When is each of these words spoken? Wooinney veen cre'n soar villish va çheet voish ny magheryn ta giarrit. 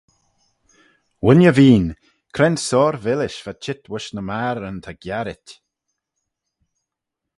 Wooinney 1.23 1.53
veen 1.57 1.87
cre'n 2.35 2.55
soar 2.67 2.95
villish 3.03 3.39
va 3.45 3.53
çheet 3.63 3.81
voish 3.91 4.09
ny 4.13 4.21
magheryn 4.25 4.79
ta 4.83 4.91
giarrit. 5.03 5.47